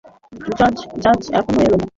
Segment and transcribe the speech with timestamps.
[1.03, 1.85] জাজ এখনো এলো না?